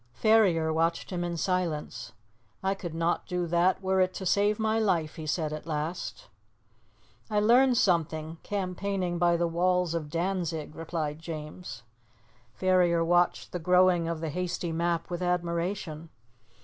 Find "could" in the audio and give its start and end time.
2.73-2.95